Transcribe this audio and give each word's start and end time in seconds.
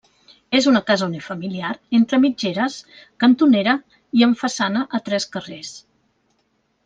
És 0.59 0.67
una 0.69 0.79
casa 0.85 1.07
unifamiliar, 1.09 1.73
entre 1.97 2.19
mitgeres, 2.23 2.77
cantonera 3.25 3.77
i 4.21 4.25
amb 4.29 4.41
façana 4.45 4.81
a 4.99 5.03
tres 5.11 5.27
carrers. 5.37 5.73